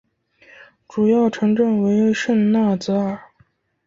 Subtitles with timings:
[0.87, 3.21] 主要城镇为圣纳泽尔。